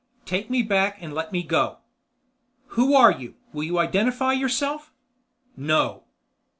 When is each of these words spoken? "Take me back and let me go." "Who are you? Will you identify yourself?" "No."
"Take 0.25 0.49
me 0.49 0.63
back 0.63 0.97
and 0.99 1.13
let 1.13 1.31
me 1.31 1.43
go." 1.43 1.77
"Who 2.69 2.95
are 2.95 3.11
you? 3.11 3.35
Will 3.53 3.65
you 3.65 3.77
identify 3.77 4.33
yourself?" 4.33 4.91
"No." 5.55 6.05